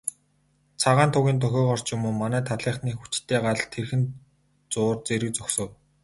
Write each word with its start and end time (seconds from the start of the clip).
Цагаан 0.81 1.09
тугийн 1.13 1.37
дохиогоор 1.39 1.81
ч 1.87 1.89
юм 1.95 2.01
уу, 2.07 2.13
манай 2.21 2.43
талынхны 2.49 2.91
хүчтэй 2.95 3.39
гал 3.45 3.59
тэрхэн 3.73 4.03
зуур 4.73 4.97
зэрэг 5.07 5.31
зогсов. 5.37 5.69